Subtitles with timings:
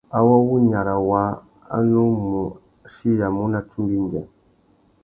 [0.17, 1.29] Awô wu nyara waā
[1.75, 2.37] a nù mù
[2.87, 4.21] achiyamú nà tsumba indjê.